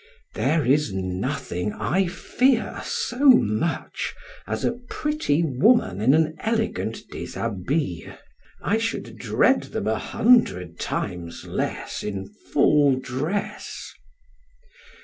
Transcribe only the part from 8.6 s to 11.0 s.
I should dread them a hundred